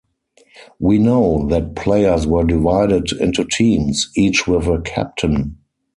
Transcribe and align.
We 0.79 0.97
know 0.97 1.45
that 1.49 1.75
players 1.75 2.25
were 2.25 2.43
divided 2.43 3.11
into 3.11 3.45
teams, 3.45 4.09
each 4.15 4.47
with 4.47 4.65
a 4.65 4.81
captain. 4.81 5.57